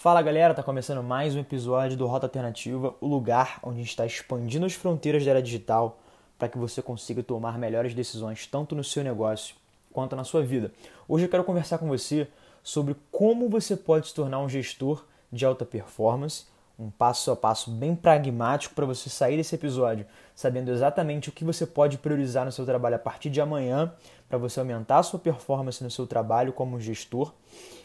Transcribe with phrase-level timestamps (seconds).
[0.00, 4.64] Fala galera, tá começando mais um episódio do Rota Alternativa, o lugar onde está expandindo
[4.64, 6.00] as fronteiras da era digital
[6.38, 9.54] para que você consiga tomar melhores decisões tanto no seu negócio
[9.92, 10.72] quanto na sua vida.
[11.06, 12.26] Hoje eu quero conversar com você
[12.62, 16.46] sobre como você pode se tornar um gestor de alta performance,
[16.78, 21.44] um passo a passo bem pragmático para você sair desse episódio sabendo exatamente o que
[21.44, 23.92] você pode priorizar no seu trabalho a partir de amanhã
[24.30, 27.34] para você aumentar a sua performance no seu trabalho como gestor.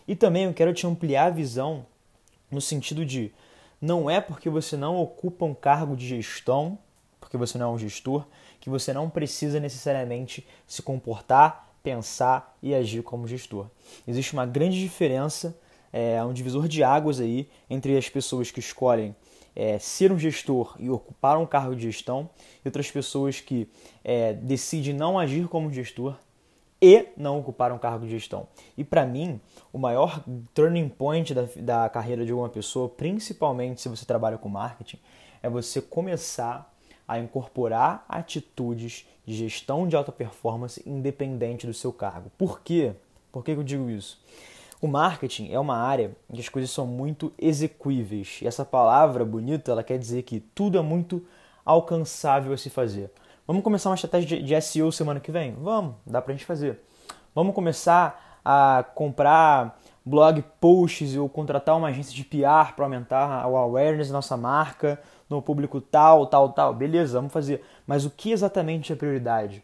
[0.07, 1.85] E também eu quero te ampliar a visão
[2.51, 3.33] no sentido de
[3.81, 6.77] não é porque você não ocupa um cargo de gestão,
[7.19, 8.25] porque você não é um gestor,
[8.59, 13.67] que você não precisa necessariamente se comportar, pensar e agir como gestor.
[14.07, 15.57] Existe uma grande diferença,
[15.93, 19.15] é, um divisor de águas aí entre as pessoas que escolhem
[19.55, 22.29] é, ser um gestor e ocupar um cargo de gestão
[22.63, 23.69] e outras pessoas que
[24.03, 26.17] é, decidem não agir como gestor
[26.85, 28.47] e não ocupar um cargo de gestão.
[28.77, 29.41] E para mim,
[29.73, 34.47] o maior turning point da, da carreira de uma pessoa, principalmente se você trabalha com
[34.47, 34.99] marketing,
[35.41, 36.71] é você começar
[37.07, 42.31] a incorporar atitudes de gestão de alta performance independente do seu cargo.
[42.37, 42.93] Por quê?
[43.31, 44.23] Por que eu digo isso?
[44.79, 48.39] O marketing é uma área em que as coisas são muito execuíveis.
[48.43, 51.25] E essa palavra bonita, ela quer dizer que tudo é muito
[51.65, 53.09] alcançável a se fazer.
[53.47, 55.53] Vamos começar uma estratégia de SEO semana que vem?
[55.61, 56.79] Vamos, dá pra gente fazer.
[57.35, 63.55] Vamos começar a comprar blog posts ou contratar uma agência de PR para aumentar o
[63.55, 66.73] awareness da nossa marca no público tal, tal, tal.
[66.73, 67.63] Beleza, vamos fazer.
[67.85, 69.63] Mas o que exatamente é prioridade?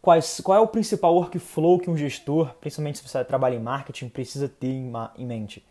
[0.00, 4.10] Quais, qual é o principal workflow que um gestor, principalmente se você trabalha em marketing,
[4.10, 5.66] precisa ter em, em mente?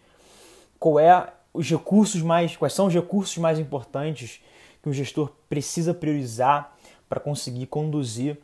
[0.77, 4.43] Qual é os recursos mais, quais são os recursos mais importantes
[4.83, 6.75] que um gestor precisa priorizar
[7.11, 8.37] para conseguir conduzir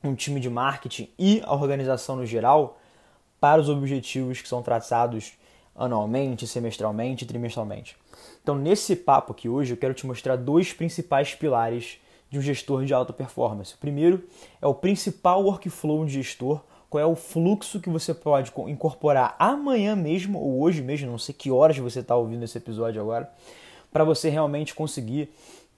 [0.00, 2.78] um time de marketing e a organização no geral
[3.40, 5.32] para os objetivos que são traçados
[5.74, 7.96] anualmente, semestralmente trimestralmente.
[8.40, 11.98] Então, nesse papo aqui hoje, eu quero te mostrar dois principais pilares
[12.30, 13.74] de um gestor de alta performance.
[13.74, 14.22] O primeiro
[14.62, 19.96] é o principal workflow de gestor, qual é o fluxo que você pode incorporar amanhã
[19.96, 23.28] mesmo ou hoje mesmo, não sei que horas você está ouvindo esse episódio agora,
[23.92, 25.30] para você realmente conseguir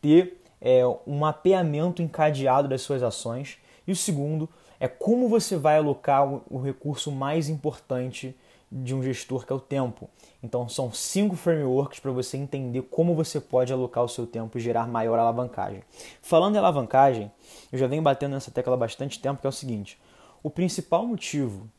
[0.02, 3.58] ter é, um mapeamento encadeado das suas ações.
[3.86, 8.36] E o segundo é como você vai alocar o recurso mais importante
[8.70, 10.10] de um gestor, que é o tempo.
[10.42, 14.60] Então, são cinco frameworks para você entender como você pode alocar o seu tempo e
[14.60, 15.82] gerar maior alavancagem.
[16.20, 17.30] Falando em alavancagem,
[17.72, 19.98] eu já venho batendo nessa tecla há bastante tempo, que é o seguinte:
[20.42, 21.70] o principal motivo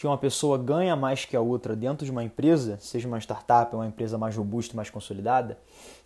[0.00, 3.76] que uma pessoa ganha mais que a outra dentro de uma empresa, seja uma startup
[3.76, 5.58] uma empresa mais robusta, mais consolidada,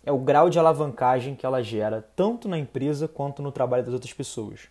[0.05, 3.93] é o grau de alavancagem que ela gera tanto na empresa quanto no trabalho das
[3.93, 4.63] outras pessoas.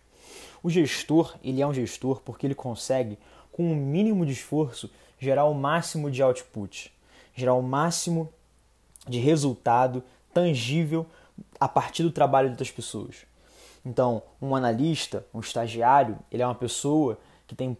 [0.61, 3.17] O gestor, ele é um gestor porque ele consegue,
[3.51, 6.93] com o um mínimo de esforço, gerar o máximo de output,
[7.33, 8.31] gerar o máximo
[9.07, 10.03] de resultado
[10.35, 11.03] tangível
[11.59, 13.25] a partir do trabalho de outras pessoas.
[13.83, 17.75] Então, um analista, um estagiário, ele é uma pessoa que tem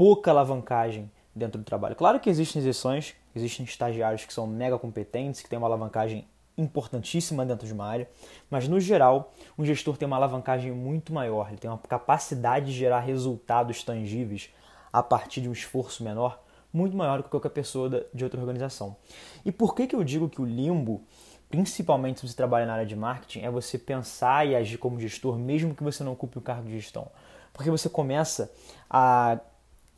[0.00, 1.94] pouca alavancagem dentro do trabalho.
[1.94, 7.44] Claro que existem exceções, existem estagiários que são mega competentes, que têm uma alavancagem importantíssima
[7.44, 8.08] dentro de uma área,
[8.48, 12.72] mas no geral, um gestor tem uma alavancagem muito maior, ele tem uma capacidade de
[12.72, 14.48] gerar resultados tangíveis
[14.90, 18.96] a partir de um esforço menor, muito maior do que qualquer pessoa de outra organização.
[19.44, 21.04] E por que, que eu digo que o limbo,
[21.50, 25.36] principalmente se você trabalha na área de marketing, é você pensar e agir como gestor,
[25.36, 27.10] mesmo que você não ocupe o cargo de gestão?
[27.52, 28.50] Porque você começa
[28.88, 29.38] a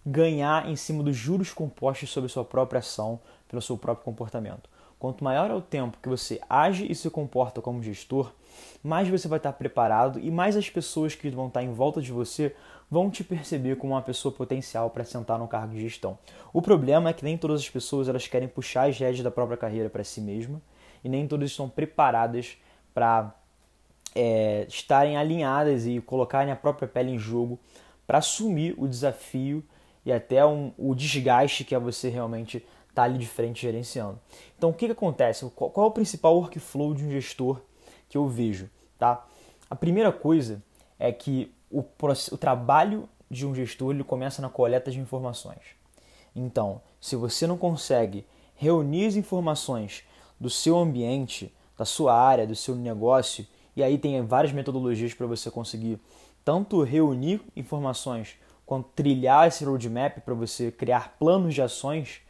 [0.04, 4.68] ganhar em cima dos juros compostos sobre sua própria ação, pelo seu próprio comportamento.
[4.98, 8.32] Quanto maior é o tempo que você age e se comporta como gestor,
[8.82, 12.12] mais você vai estar preparado e mais as pessoas que vão estar em volta de
[12.12, 12.54] você
[12.88, 16.18] vão te perceber como uma pessoa potencial para sentar no cargo de gestão.
[16.52, 19.56] O problema é que nem todas as pessoas elas querem puxar as rédeas da própria
[19.56, 20.62] carreira para si mesma
[21.02, 22.56] e nem todas estão preparadas
[22.94, 23.34] para
[24.14, 27.58] é, estarem alinhadas e colocarem a própria pele em jogo
[28.06, 29.64] para assumir o desafio
[30.04, 34.18] e até um, o desgaste que é você realmente estar tá ali de frente gerenciando.
[34.56, 35.50] Então, o que, que acontece?
[35.54, 37.60] Qual, qual, é o principal workflow de um gestor
[38.08, 38.68] que eu vejo?
[38.98, 39.26] Tá?
[39.70, 40.62] A primeira coisa
[40.98, 45.62] é que o, o trabalho de um gestor ele começa na coleta de informações.
[46.36, 50.04] Então, se você não consegue reunir as informações
[50.38, 55.26] do seu ambiente, da sua área, do seu negócio, e aí tem várias metodologias para
[55.26, 55.98] você conseguir
[56.44, 58.36] tanto reunir informações
[58.72, 62.22] quanto trilhar esse roadmap para você criar planos de ações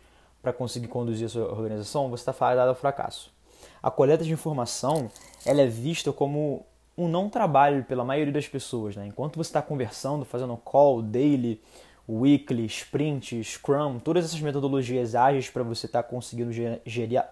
[0.42, 3.32] para conseguir conduzir a sua organização, você está fadado ao fracasso.
[3.80, 5.08] A coleta de informação
[5.46, 6.66] ela é vista como
[6.98, 8.96] um não trabalho pela maioria das pessoas.
[8.96, 9.06] Né?
[9.06, 11.62] Enquanto você está conversando, fazendo call, daily,
[12.08, 17.22] weekly, sprint, scrum, todas essas metodologias ágeis para você estar tá conseguindo gerir,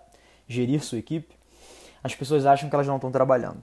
[0.46, 1.34] gerir sua equipe,
[2.00, 3.60] as pessoas acham que elas não estão trabalhando.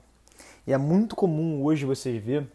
[0.66, 2.46] E é muito comum hoje vocês ver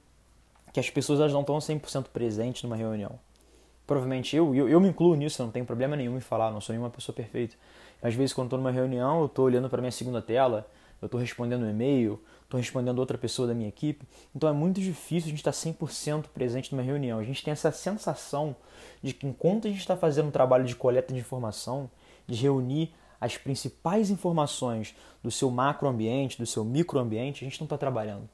[0.73, 3.19] que as pessoas elas não estão 100% presentes numa reunião.
[3.85, 6.73] Provavelmente eu, eu, eu me incluo nisso, não tem problema nenhum em falar, não sou
[6.73, 7.55] nenhuma pessoa perfeita.
[8.01, 10.67] Às vezes, quando estou numa reunião, eu estou olhando para minha segunda tela,
[11.01, 14.05] eu estou respondendo um e-mail, estou respondendo outra pessoa da minha equipe.
[14.35, 17.19] Então é muito difícil a gente estar 100% presente numa reunião.
[17.19, 18.55] A gente tem essa sensação
[19.01, 21.89] de que enquanto a gente está fazendo um trabalho de coleta de informação,
[22.25, 27.77] de reunir as principais informações do seu macroambiente, do seu microambiente, a gente não está
[27.77, 28.27] trabalhando.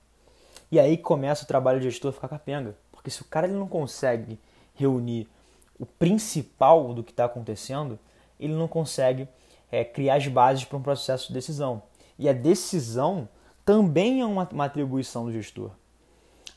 [0.72, 2.76] E aí começa o trabalho de gestor ficar capenga.
[2.92, 4.40] Porque se o cara ele não consegue
[4.76, 5.28] reunir
[5.80, 7.98] o principal do que está acontecendo,
[8.40, 9.28] ele não consegue
[9.72, 11.82] é, criar as bases para um processo de decisão.
[12.18, 13.28] E a decisão
[13.66, 15.72] também é uma, uma atribuição do gestor.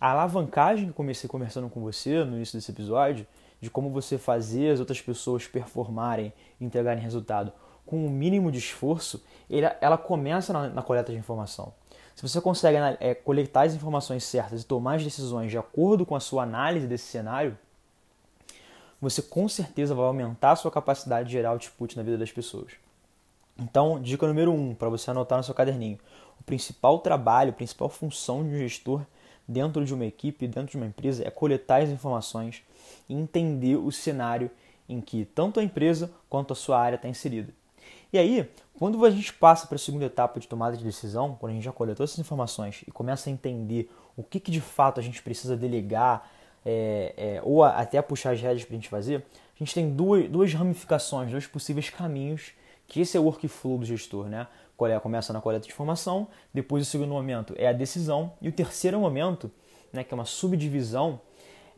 [0.00, 3.26] A alavancagem que comecei conversando com você no início desse episódio,
[3.60, 7.52] de como você fazer as outras pessoas performarem e entregarem resultado
[7.86, 11.72] com o mínimo de esforço, ela, ela começa na, na, coleta de informação.
[12.14, 16.14] Se você consegue é, coletar as informações certas e tomar as decisões de acordo com
[16.14, 17.56] a sua análise desse cenário,
[19.00, 22.72] você com certeza vai aumentar a sua capacidade de gerar output na vida das pessoas.
[23.58, 25.98] Então, dica número um, para você anotar no seu caderninho.
[26.40, 29.04] O principal trabalho, a principal função de um gestor
[29.46, 32.62] dentro de uma equipe, dentro de uma empresa, é coletar as informações
[33.08, 34.50] e entender o cenário
[34.88, 37.52] em que tanto a empresa quanto a sua área está inserida.
[38.12, 38.48] E aí,
[38.78, 41.64] quando a gente passa para a segunda etapa de tomada de decisão, quando a gente
[41.64, 45.22] já coletou essas informações e começa a entender o que, que de fato a gente
[45.22, 46.30] precisa delegar
[46.64, 49.24] é, é, ou até puxar as rédeas para a gente fazer,
[49.54, 52.52] a gente tem duas, duas ramificações, dois possíveis caminhos
[52.86, 54.46] que esse é o workflow do gestor, né?
[55.00, 58.98] Começa na coleta de informação, depois o segundo momento é a decisão e o terceiro
[58.98, 59.48] momento,
[59.92, 61.20] né, que é uma subdivisão,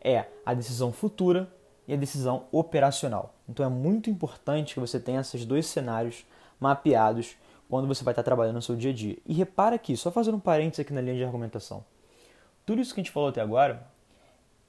[0.01, 1.53] é a decisão futura
[1.87, 3.35] e a decisão operacional.
[3.49, 6.25] Então é muito importante que você tenha esses dois cenários
[6.59, 7.37] mapeados
[7.69, 9.19] quando você vai estar trabalhando no seu dia a dia.
[9.27, 11.85] E repara aqui, só fazendo um parênteses aqui na linha de argumentação.
[12.65, 13.87] Tudo isso que a gente falou até agora,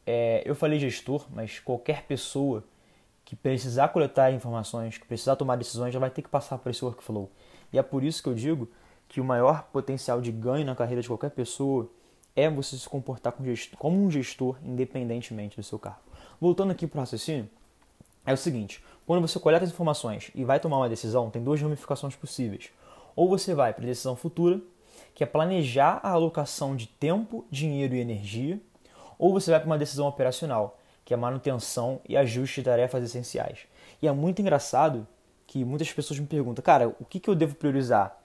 [0.06, 2.64] é, eu falei gestor, mas qualquer pessoa
[3.24, 6.84] que precisar coletar informações, que precisar tomar decisões, já vai ter que passar por esse
[6.84, 7.30] workflow.
[7.74, 8.70] E é por isso que eu digo
[9.08, 11.90] que o maior potencial de ganho na carreira de qualquer pessoa
[12.36, 13.34] é você se comportar
[13.78, 16.05] como um gestor independentemente do seu cargo.
[16.40, 17.50] Voltando aqui para o raciocínio,
[18.26, 21.62] é o seguinte: quando você coleta as informações e vai tomar uma decisão, tem duas
[21.62, 22.70] ramificações possíveis.
[23.16, 24.60] Ou você vai para a decisão futura,
[25.14, 28.60] que é planejar a alocação de tempo, dinheiro e energia,
[29.18, 33.60] ou você vai para uma decisão operacional, que é manutenção e ajuste de tarefas essenciais.
[34.02, 35.08] E é muito engraçado
[35.48, 38.20] que muitas pessoas me perguntam, cara, o que, que eu devo priorizar?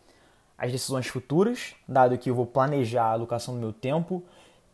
[0.58, 4.22] As decisões futuras, dado que eu vou planejar a alocação do meu tempo,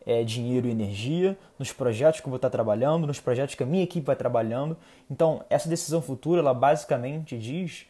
[0.07, 3.65] é, dinheiro e energia, nos projetos que eu vou estar trabalhando, nos projetos que a
[3.65, 4.77] minha equipe vai trabalhando.
[5.11, 7.85] Então, essa decisão futura, ela basicamente diz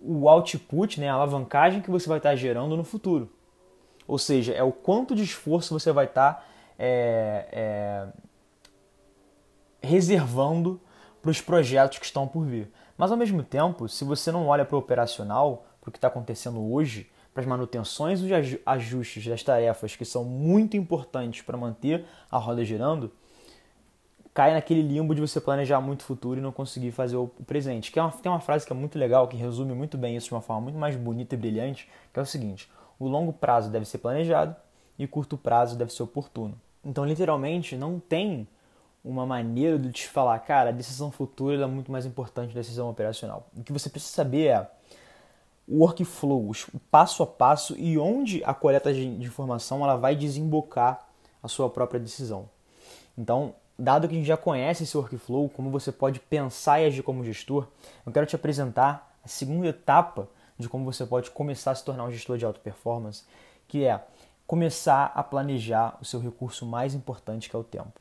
[0.00, 3.30] o output, né, a alavancagem que você vai estar gerando no futuro.
[4.08, 8.06] Ou seja, é o quanto de esforço você vai estar é, é,
[9.82, 10.80] reservando
[11.20, 12.72] para os projetos que estão por vir.
[12.96, 16.08] Mas ao mesmo tempo, se você não olha para o operacional, para o que está
[16.08, 21.56] acontecendo hoje, para as manutenções e os ajustes das tarefas que são muito importantes para
[21.56, 23.10] manter a roda girando,
[24.34, 27.90] cai naquele limbo de você planejar muito futuro e não conseguir fazer o presente.
[27.90, 30.28] Que é uma, tem uma frase que é muito legal, que resume muito bem isso
[30.28, 33.70] de uma forma muito mais bonita e brilhante, que é o seguinte: o longo prazo
[33.70, 34.54] deve ser planejado
[34.98, 36.58] e o curto prazo deve ser oportuno.
[36.84, 38.46] Então, literalmente, não tem
[39.04, 42.60] uma maneira de te falar, cara, a decisão futura é muito mais importante que a
[42.60, 43.48] decisão operacional.
[43.56, 44.70] O que você precisa saber é
[45.66, 51.06] o workflow, o passo a passo e onde a coleta de informação ela vai desembocar
[51.42, 52.48] a sua própria decisão.
[53.16, 57.02] Então, dado que a gente já conhece esse workflow, como você pode pensar e agir
[57.02, 57.66] como gestor,
[58.04, 60.28] eu quero te apresentar a segunda etapa
[60.58, 63.24] de como você pode começar a se tornar um gestor de alta performance,
[63.66, 64.00] que é
[64.46, 68.00] começar a planejar o seu recurso mais importante, que é o tempo.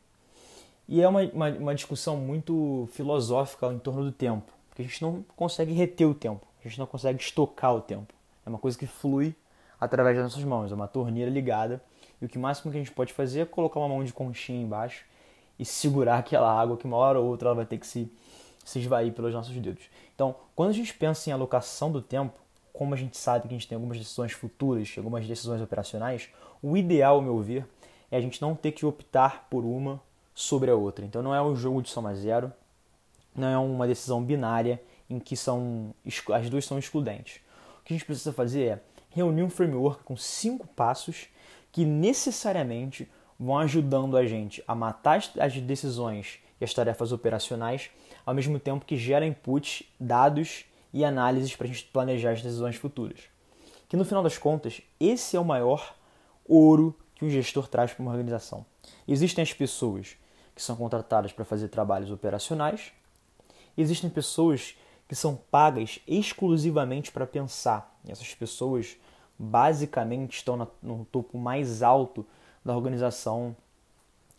[0.87, 5.01] E é uma, uma, uma, discussão muito filosófica em torno do tempo, porque a gente
[5.01, 8.13] não consegue reter o tempo, a gente não consegue estocar o tempo.
[8.45, 9.35] É uma coisa que flui
[9.79, 11.81] através das nossas mãos, é uma torneira ligada,
[12.21, 14.61] e o que máximo que a gente pode fazer é colocar uma mão de conchinha
[14.61, 15.05] embaixo
[15.57, 18.11] e segurar aquela água que uma hora ou outra ela vai ter que se,
[18.63, 19.83] se esvair pelos nossos dedos.
[20.13, 22.39] Então, quando a gente pensa em alocação do tempo,
[22.71, 26.29] como a gente sabe que a gente tem algumas decisões futuras, algumas decisões operacionais,
[26.61, 27.65] o ideal, ao meu ver,
[28.11, 29.99] é a gente não ter que optar por uma
[30.35, 31.05] sobre a outra.
[31.05, 32.51] Então não é um jogo de soma zero,
[33.35, 35.93] não é uma decisão binária em que são
[36.33, 37.41] as duas são excludentes.
[37.81, 41.27] O que a gente precisa fazer é reunir um framework com cinco passos
[41.71, 47.89] que necessariamente vão ajudando a gente a matar as decisões e as tarefas operacionais,
[48.25, 52.75] ao mesmo tempo que gera inputs, dados e análises para a gente planejar as decisões
[52.75, 53.21] futuras.
[53.89, 55.95] Que no final das contas, esse é o maior
[56.47, 58.65] ouro que um gestor traz para uma organização.
[59.07, 60.15] Existem as pessoas
[60.55, 62.91] que são contratadas para fazer trabalhos operacionais,
[63.77, 64.75] existem pessoas
[65.11, 67.99] que são pagas exclusivamente para pensar.
[68.05, 68.95] E essas pessoas
[69.37, 72.25] basicamente estão no topo mais alto
[72.63, 73.53] da organização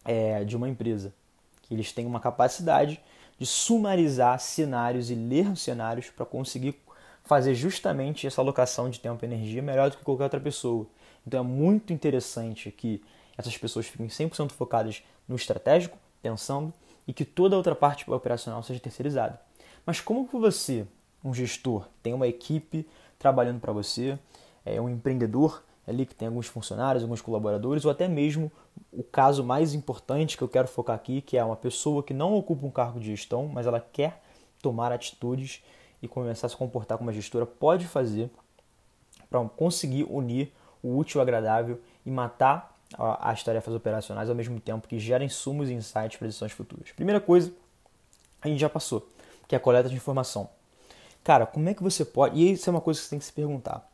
[0.03, 1.13] é, de uma empresa.
[1.61, 2.99] Que eles têm uma capacidade
[3.39, 6.75] de sumarizar cenários e ler cenários para conseguir
[7.23, 10.87] fazer justamente essa alocação de tempo e energia melhor do que qualquer outra pessoa.
[11.27, 13.05] Então é muito interessante que
[13.37, 16.73] essas pessoas fiquem 100% focadas no estratégico, pensando,
[17.07, 19.39] e que toda a outra parte operacional seja terceirizada.
[19.85, 20.87] Mas como que você,
[21.25, 22.87] um gestor, tem uma equipe
[23.19, 24.19] trabalhando para você,
[24.65, 28.51] é um empreendedor ali que tem alguns funcionários, alguns colaboradores, ou até mesmo
[28.93, 32.35] o caso mais importante que eu quero focar aqui, que é uma pessoa que não
[32.35, 34.23] ocupa um cargo de gestão, mas ela quer
[34.61, 35.63] tomar atitudes
[36.01, 38.31] e começar a se comportar como uma gestora, pode fazer
[39.29, 42.77] para conseguir unir o útil ao agradável e matar
[43.21, 46.93] as tarefas operacionais ao mesmo tempo que gerem sumos e insights para decisões futuras.
[46.93, 47.53] Primeira coisa,
[48.41, 49.09] a gente já passou,
[49.53, 50.49] que é a coleta de informação.
[51.23, 52.41] Cara, como é que você pode.
[52.41, 53.87] E isso é uma coisa que você tem que se perguntar.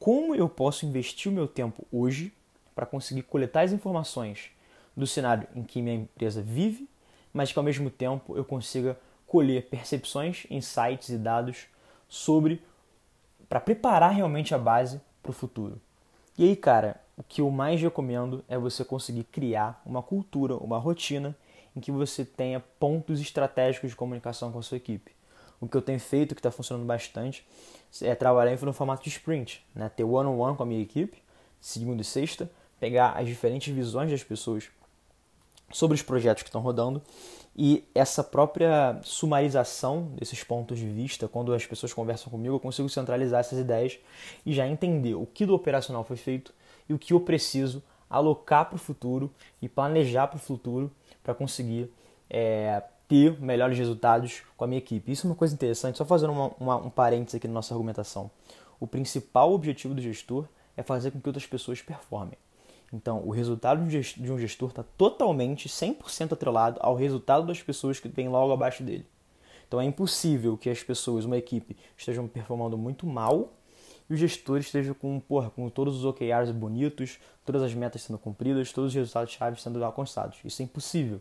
[0.00, 2.32] Como eu posso investir o meu tempo hoje
[2.74, 4.50] para conseguir coletar as informações
[4.96, 6.88] do cenário em que minha empresa vive,
[7.32, 8.98] mas que ao mesmo tempo eu consiga
[9.28, 11.66] colher percepções, insights e dados
[12.08, 12.60] sobre
[13.48, 15.80] para preparar realmente a base para o futuro.
[16.36, 20.78] E aí, cara, o que eu mais recomendo é você conseguir criar uma cultura, uma
[20.78, 21.32] rotina
[21.76, 25.12] em que você tenha pontos estratégicos de comunicação com a sua equipe.
[25.60, 27.46] O que eu tenho feito, que está funcionando bastante,
[28.02, 29.90] é trabalhar no formato de sprint, né?
[29.94, 31.22] ter one-on-one -on -one com a minha equipe,
[31.60, 34.68] segunda e sexta, pegar as diferentes visões das pessoas
[35.72, 37.02] sobre os projetos que estão rodando
[37.56, 42.88] e essa própria sumarização desses pontos de vista, quando as pessoas conversam comigo, eu consigo
[42.88, 43.98] centralizar essas ideias
[44.44, 46.52] e já entender o que do operacional foi feito
[46.86, 50.92] e o que eu preciso alocar para o futuro e planejar para o futuro
[51.26, 51.90] para conseguir
[52.30, 55.10] é, ter melhores resultados com a minha equipe.
[55.10, 58.30] Isso é uma coisa interessante, só fazendo uma, uma, um parênteses aqui na nossa argumentação.
[58.78, 62.38] O principal objetivo do gestor é fazer com que outras pessoas performem.
[62.92, 68.06] Então, o resultado de um gestor está totalmente, 100% atrelado ao resultado das pessoas que
[68.06, 69.04] vêm logo abaixo dele.
[69.66, 73.52] Então, é impossível que as pessoas, uma equipe, estejam performando muito mal
[74.08, 78.18] e o gestor esteja com, porra, com todos os OKRs bonitos, todas as metas sendo
[78.18, 80.38] cumpridas, todos os resultados-chave sendo alcançados.
[80.44, 81.20] Isso é impossível.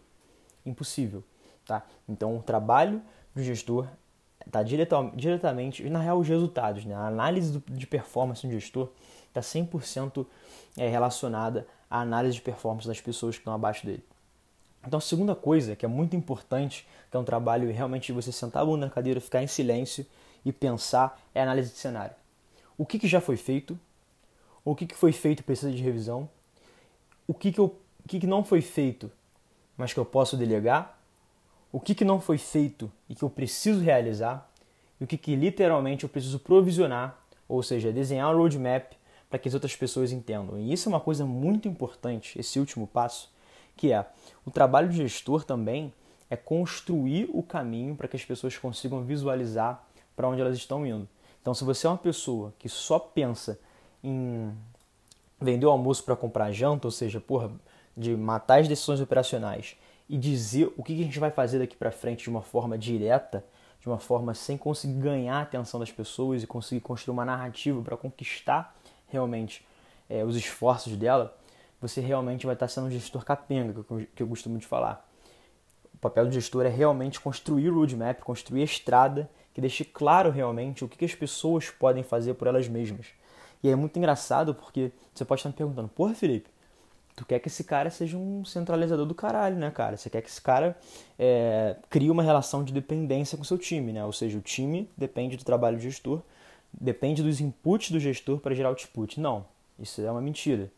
[0.66, 1.24] Impossível.
[1.66, 1.84] Tá?
[2.08, 3.02] Então, o trabalho
[3.34, 3.88] do gestor
[4.46, 6.94] está diretamente, na real, os resultados, né?
[6.94, 8.90] a análise de performance do gestor
[9.28, 10.26] está 100%
[10.78, 14.04] é, relacionada à análise de performance das pessoas que estão abaixo dele.
[14.88, 18.32] Então, a segunda coisa que é muito importante, que é um trabalho realmente de você
[18.32, 20.06] sentar a bunda na cadeira, ficar em silêncio
[20.46, 22.16] e pensar, é a análise de cenário.
[22.78, 23.80] O que, que já foi feito?
[24.64, 26.30] O que, que foi feito precisa de revisão?
[27.28, 27.66] O que, que, eu,
[28.04, 29.12] o que, que não foi feito,
[29.78, 31.00] mas que eu posso delegar?
[31.72, 34.50] O que, que não foi feito e que eu preciso realizar?
[35.00, 38.94] E o que, que literalmente eu preciso provisionar, ou seja, desenhar um roadmap
[39.30, 40.58] para que as outras pessoas entendam.
[40.58, 43.30] E isso é uma coisa muito importante, esse último passo,
[43.76, 44.06] que é
[44.46, 45.94] o trabalho de gestor também
[46.30, 49.84] é construir o caminho para que as pessoas consigam visualizar
[50.16, 51.08] para onde elas estão indo.
[51.46, 53.60] Então, se você é uma pessoa que só pensa
[54.04, 54.52] em
[55.40, 57.52] vender o almoço para comprar janta, ou seja, porra,
[57.96, 59.78] de matar as decisões operacionais
[60.10, 63.46] e dizer o que a gente vai fazer daqui para frente de uma forma direta,
[63.80, 67.80] de uma forma sem conseguir ganhar a atenção das pessoas e conseguir construir uma narrativa
[67.84, 68.76] para conquistar
[69.08, 69.64] realmente
[70.10, 71.38] é, os esforços dela,
[71.80, 73.86] você realmente vai estar sendo um gestor capenga,
[74.16, 75.08] que eu costumo te falar.
[75.94, 80.30] O papel do gestor é realmente construir o roadmap, construir a estrada que deixe claro
[80.30, 83.08] realmente o que as pessoas podem fazer por elas mesmas.
[83.64, 86.52] E é muito engraçado porque você pode estar me perguntando, porra, Felipe,
[87.16, 89.98] tu quer que esse cara seja um centralizador do caralho, né, cara?
[89.98, 90.78] Você quer que esse cara
[91.18, 94.06] é, crie uma relação de dependência com seu time, né?
[94.06, 96.22] Ou seja, o time depende do trabalho do gestor
[96.80, 99.20] depende dos inputs do gestor para gerar output.
[99.20, 99.46] Não,
[99.80, 100.72] isso é uma mentira.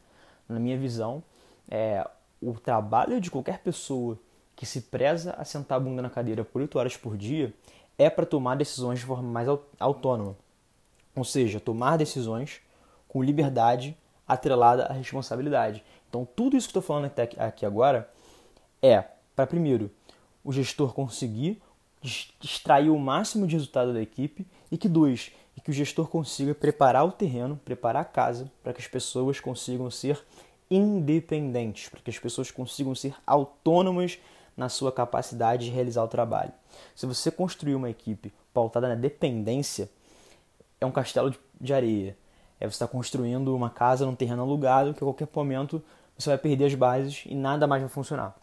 [0.48, 1.24] Na minha visão,
[1.69, 2.07] é,
[2.41, 4.17] o trabalho de qualquer pessoa
[4.55, 7.53] que se preza a sentar a bunda na cadeira por 8 horas por dia
[7.98, 9.48] é para tomar decisões de forma mais
[9.80, 10.36] autônoma.
[11.16, 12.62] Ou seja, tomar decisões
[13.08, 15.84] com liberdade atrelada à responsabilidade.
[16.10, 18.10] Então, tudo isso que estou falando aqui agora
[18.82, 19.04] é
[19.36, 19.89] para, primeiro,
[20.44, 21.62] o gestor conseguir
[22.04, 26.54] extrair o máximo de resultado da equipe e que, dois, e que o gestor consiga
[26.54, 30.24] preparar o terreno, preparar a casa para que as pessoas consigam ser
[30.70, 34.20] independentes, para que as pessoas consigam ser autônomas
[34.58, 36.52] na sua capacidade de realizar o trabalho.
[36.96, 39.88] Se você construir uma equipe pautada na dependência,
[40.82, 42.18] é um castelo de areia.
[42.60, 45.82] É você estar tá construindo uma casa num terreno alugado que a qualquer momento
[46.18, 48.36] você vai perder as bases e nada mais vai funcionar.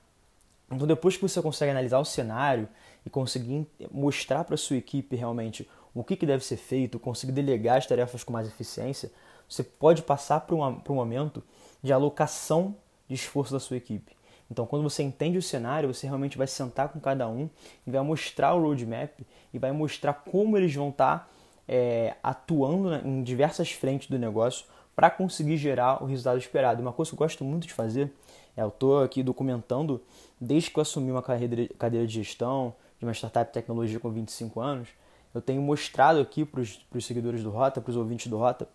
[0.70, 2.68] Então, depois que você consegue analisar o cenário
[3.04, 7.32] e conseguir mostrar para a sua equipe realmente o que, que deve ser feito, conseguir
[7.32, 9.12] delegar as tarefas com mais eficiência,
[9.48, 11.42] você pode passar para um momento
[11.82, 12.74] de alocação
[13.08, 14.16] de esforço da sua equipe.
[14.54, 17.50] Então, quando você entende o cenário, você realmente vai sentar com cada um
[17.84, 19.10] e vai mostrar o roadmap
[19.52, 21.28] e vai mostrar como eles vão estar tá,
[21.66, 26.80] é, atuando em diversas frentes do negócio para conseguir gerar o resultado esperado.
[26.80, 28.12] Uma coisa que eu gosto muito de fazer
[28.56, 30.00] é eu estou aqui documentando
[30.40, 34.60] desde que eu assumi uma cadeira de gestão de uma startup de tecnologia com 25
[34.60, 34.88] anos.
[35.34, 38.68] Eu tenho mostrado aqui para os seguidores do Rota, para os ouvintes do Rota,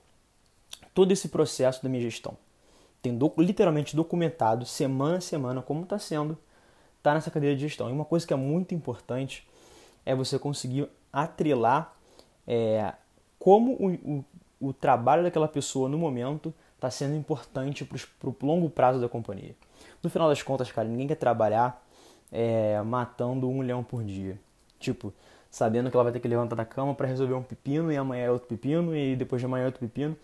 [0.94, 2.36] todo esse processo da minha gestão.
[3.02, 6.34] Do, literalmente documentado semana a semana como está sendo
[6.98, 7.90] estar tá nessa cadeira de gestão.
[7.90, 9.48] E uma coisa que é muito importante
[10.06, 11.94] é você conseguir atrelar
[12.46, 12.94] é,
[13.38, 14.26] como o,
[14.62, 19.08] o, o trabalho daquela pessoa no momento está sendo importante para o longo prazo da
[19.08, 19.56] companhia.
[20.04, 21.86] No final das contas, cara, ninguém quer trabalhar
[22.32, 24.40] é, matando um leão por dia.
[24.80, 25.14] Tipo,
[25.50, 28.26] sabendo que ela vai ter que levantar da cama para resolver um pepino e amanhã
[28.26, 30.16] é outro pepino e depois de amanhã é outro pepino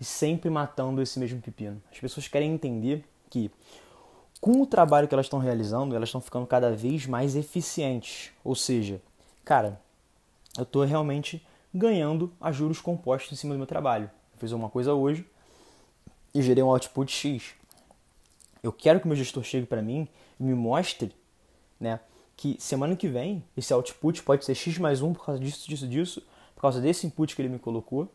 [0.00, 1.80] e sempre matando esse mesmo pepino.
[1.90, 3.50] As pessoas querem entender que
[4.40, 8.30] com o trabalho que elas estão realizando, elas estão ficando cada vez mais eficientes.
[8.44, 9.00] Ou seja,
[9.44, 9.80] cara,
[10.56, 14.10] eu estou realmente ganhando a juros compostos em cima do meu trabalho.
[14.34, 15.26] Eu fiz uma coisa hoje
[16.34, 17.54] e gerei um output X.
[18.62, 20.06] Eu quero que o meu gestor chegue para mim
[20.38, 21.14] e me mostre
[21.80, 22.00] né,
[22.36, 25.88] que semana que vem esse output pode ser X mais 1 por causa disso, disso,
[25.88, 26.22] disso,
[26.54, 28.08] por causa desse input que ele me colocou,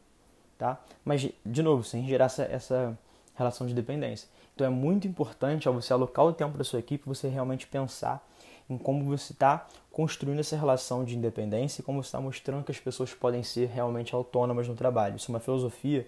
[0.60, 0.80] tá?
[1.04, 3.00] Mas, de novo, sem gerar essa, essa
[3.34, 4.28] relação de dependência.
[4.54, 8.28] Então é muito importante ao você alocar o tempo da sua equipe, você realmente pensar
[8.70, 12.72] em como você está construindo essa relação de independência e como você está mostrando que
[12.72, 15.16] as pessoas podem ser realmente autônomas no trabalho.
[15.16, 16.06] Isso é uma filosofia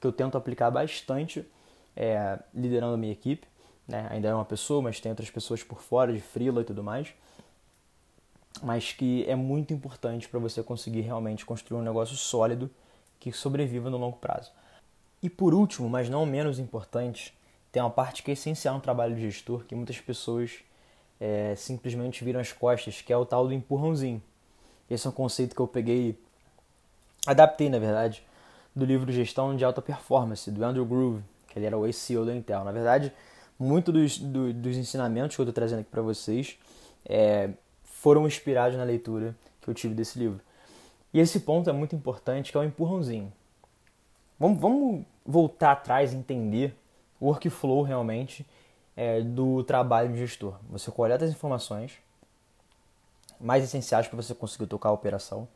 [0.00, 1.46] que eu tento aplicar bastante
[1.94, 3.46] é, liderando a minha equipe.
[3.86, 4.08] Né?
[4.10, 7.12] Ainda é uma pessoa, mas tem outras pessoas por fora, de freela e tudo mais.
[8.62, 12.70] Mas que é muito importante para você conseguir realmente construir um negócio sólido
[13.20, 14.50] que sobreviva no longo prazo.
[15.22, 17.32] E por último, mas não menos importante,
[17.70, 20.58] tem uma parte que é essencial no trabalho de gestor, que muitas pessoas
[21.20, 24.22] é, simplesmente viram as costas, que é o tal do empurrãozinho.
[24.90, 26.18] Esse é um conceito que eu peguei,
[27.26, 28.24] adaptei na verdade,
[28.74, 32.34] do livro Gestão de Alta Performance, do Andrew Groove, que ele era o ex-CEO da
[32.34, 32.64] Intel.
[32.64, 33.12] Na verdade,
[33.58, 36.58] muito dos, do, dos ensinamentos que eu estou trazendo aqui para vocês
[37.04, 37.50] é,
[37.84, 40.40] foram inspirados na leitura que eu tive desse livro.
[41.12, 43.32] E esse ponto é muito importante, que é o empurrãozinho.
[44.38, 46.74] Vamos, vamos voltar atrás e entender
[47.20, 48.46] o workflow realmente
[48.96, 50.56] é, do trabalho de gestor.
[50.70, 51.98] Você coleta as informações
[53.40, 55.48] mais essenciais para você conseguir tocar a operação.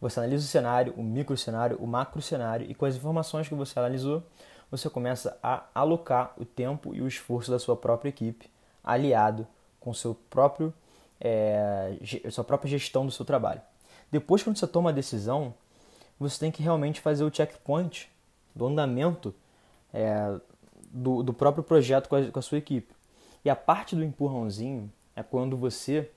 [0.00, 3.54] Você analisa o cenário, o micro cenário, o macro cenário e com as informações que
[3.54, 4.22] você analisou,
[4.70, 8.50] você começa a alocar o tempo e o esforço da sua própria equipe,
[8.84, 9.46] aliado
[9.80, 10.72] com seu próprio,
[11.20, 11.96] é,
[12.30, 13.60] sua própria gestão do seu trabalho.
[14.10, 15.54] Depois, quando você toma a decisão,
[16.18, 18.10] você tem que realmente fazer o checkpoint
[18.54, 19.34] do andamento
[19.92, 20.38] é,
[20.90, 22.94] do, do próprio projeto com a, com a sua equipe.
[23.44, 26.10] E a parte do empurrãozinho é quando você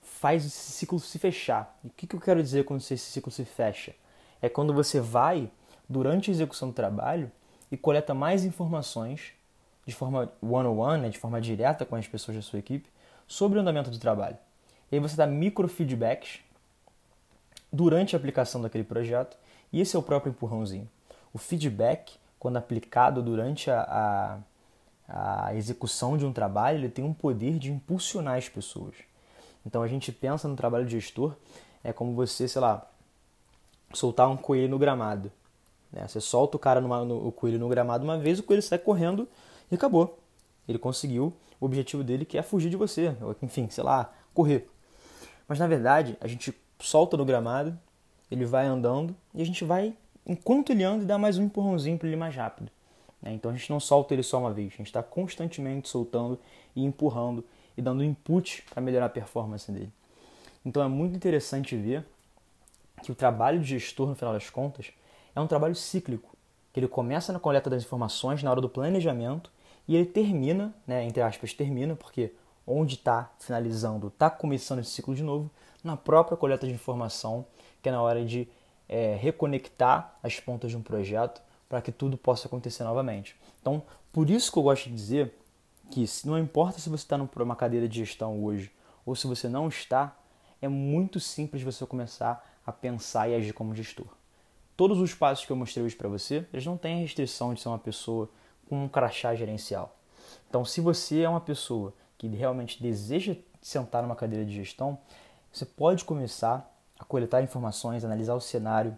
[0.00, 1.78] faz esse ciclo se fechar.
[1.84, 3.94] E o que, que eu quero dizer quando esse ciclo se fecha?
[4.40, 5.50] É quando você vai,
[5.88, 7.30] durante a execução do trabalho,
[7.70, 9.32] e coleta mais informações
[9.86, 12.88] de forma one-on-one, né, de forma direta com as pessoas da sua equipe,
[13.26, 14.36] sobre o andamento do trabalho.
[14.90, 16.40] E aí você dá microfeedbacks
[17.72, 19.36] durante a aplicação daquele projeto,
[19.72, 20.88] e esse é o próprio empurrãozinho.
[21.32, 24.42] O feedback quando aplicado durante a,
[25.08, 28.96] a, a execução de um trabalho, ele tem um poder de impulsionar as pessoas.
[29.64, 31.36] Então a gente pensa no trabalho de gestor,
[31.84, 32.84] é como você, sei lá,
[33.94, 35.30] soltar um coelho no gramado.
[35.92, 36.04] Né?
[36.08, 38.80] Você solta o cara numa, no, o coelho no gramado uma vez, o coelho sai
[38.80, 39.28] correndo
[39.70, 40.18] e acabou.
[40.66, 44.68] Ele conseguiu o objetivo dele, que é fugir de você, ou enfim, sei lá, correr.
[45.46, 46.50] Mas na verdade, a gente
[46.82, 47.78] solta no gramado,
[48.30, 49.94] ele vai andando e a gente vai
[50.26, 52.70] enquanto ele anda, dá mais um empurrãozinho para ele mais rápido.
[53.20, 53.32] Né?
[53.32, 56.38] Então a gente não solta ele só uma vez, a gente está constantemente soltando
[56.74, 57.44] e empurrando
[57.76, 59.92] e dando input para melhorar a performance dele.
[60.64, 62.04] Então é muito interessante ver
[63.02, 64.92] que o trabalho de gestor, no final das contas,
[65.34, 66.36] é um trabalho cíclico,
[66.72, 69.50] que ele começa na coleta das informações, na hora do planejamento,
[69.88, 72.32] e ele termina, né, entre aspas, termina, porque
[72.66, 75.50] onde está finalizando, está começando esse ciclo de novo,
[75.82, 77.44] na própria coleta de informação,
[77.82, 78.48] que é na hora de
[78.88, 83.36] é, reconectar as pontas de um projeto para que tudo possa acontecer novamente.
[83.60, 85.34] Então, por isso que eu gosto de dizer
[85.90, 88.70] que não importa se você está numa cadeira de gestão hoje
[89.04, 90.16] ou se você não está,
[90.60, 94.06] é muito simples você começar a pensar e agir como gestor.
[94.76, 97.60] todos os passos que eu mostrei hoje para você, eles não têm a restrição de
[97.60, 98.28] ser uma pessoa
[98.68, 99.96] com um crachá gerencial.
[100.48, 104.98] Então, se você é uma pessoa que realmente deseja sentar numa cadeira de gestão,
[105.52, 108.96] você pode começar a coletar informações, analisar o cenário,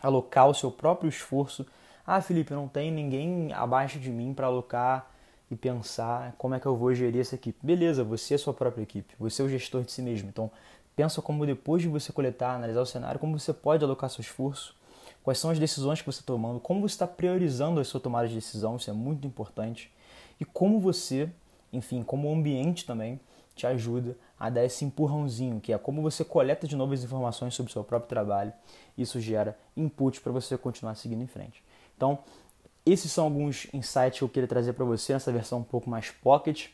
[0.00, 1.66] alocar o seu próprio esforço.
[2.06, 5.10] Ah, Felipe, não tem ninguém abaixo de mim para alocar
[5.50, 7.58] e pensar como é que eu vou gerir essa equipe.
[7.62, 10.28] Beleza, você é a sua própria equipe, você é o gestor de si mesmo.
[10.28, 10.50] Então,
[10.94, 14.76] pensa como depois de você coletar, analisar o cenário, como você pode alocar seu esforço,
[15.22, 18.28] quais são as decisões que você está tomando, como você está priorizando a sua tomada
[18.28, 19.92] de decisão, isso é muito importante,
[20.38, 21.28] e como você,
[21.72, 23.20] enfim, como o ambiente também
[23.54, 27.70] te ajuda a dar esse empurrãozinho, que é como você coleta de novas informações sobre
[27.70, 28.52] o seu próprio trabalho.
[28.98, 31.62] Isso gera input para você continuar seguindo em frente.
[31.96, 32.18] Então,
[32.84, 36.10] esses são alguns insights que eu queria trazer para você nessa versão um pouco mais
[36.10, 36.70] pocket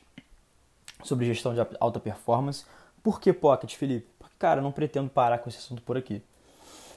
[1.05, 2.65] sobre gestão de alta performance.
[3.03, 4.09] Por que pocket, Felipe?
[4.19, 6.23] Porque, cara, eu não pretendo parar com esse assunto por aqui.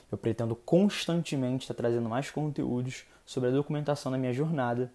[0.10, 4.90] Eu pretendo constantemente estar trazendo mais conteúdos sobre a documentação da minha jornada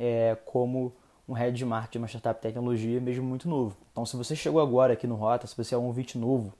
[0.00, 0.92] é, como
[1.32, 3.74] um head de marketing de uma startup de tecnologia, mesmo muito novo.
[3.90, 6.52] Então, se você chegou agora aqui no Rota, se você é um ouvinte novo,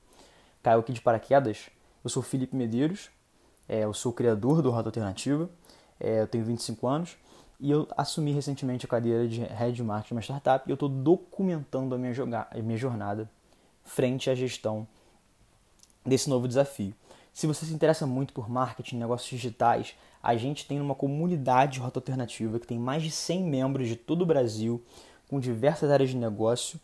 [0.62, 1.68] caiu aqui de paraquedas,
[2.02, 3.11] eu sou Felipe Medeiros,
[3.68, 5.48] é, eu sou o criador do Rota Alternativa,
[6.00, 7.16] é, eu tenho 25 anos
[7.61, 10.74] e eu assumi recentemente a cadeira de head de marketing de uma startup e eu
[10.74, 12.12] estou documentando a minha,
[12.50, 13.30] a minha jornada
[13.85, 14.88] frente à gestão
[16.04, 16.94] desse novo desafio.
[17.33, 21.99] Se você se interessa muito por marketing, negócios digitais, a gente tem uma comunidade Rota
[21.99, 24.85] Alternativa que tem mais de 100 membros de todo o Brasil,
[25.29, 26.79] com diversas áreas de negócio,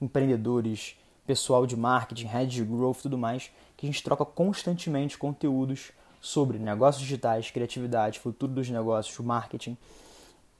[0.00, 5.92] empreendedores, pessoal de marketing, head de growth tudo mais, que a gente troca constantemente conteúdos
[6.20, 9.78] sobre negócios digitais, criatividade, futuro dos negócios, marketing.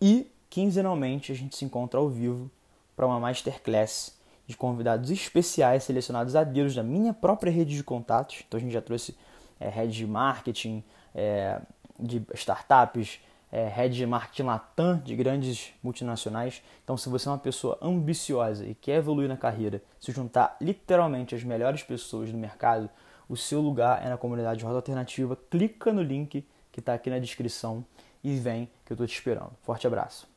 [0.00, 2.50] E quinzenalmente a gente se encontra ao vivo
[2.96, 8.42] para uma masterclass de convidados especiais selecionados a dedos da minha própria rede de contatos.
[8.46, 9.14] Então a gente já trouxe
[9.58, 10.82] é, head de marketing,
[11.14, 11.60] é,
[11.98, 16.62] de startups, é, head de marketing latam de grandes multinacionais.
[16.84, 21.34] Então, se você é uma pessoa ambiciosa e quer evoluir na carreira, se juntar literalmente
[21.34, 22.90] às melhores pessoas do mercado,
[23.28, 25.36] o seu lugar é na comunidade Roda Alternativa.
[25.50, 27.84] Clica no link que está aqui na descrição
[28.22, 29.52] e vem que eu estou te esperando.
[29.62, 30.35] Forte abraço.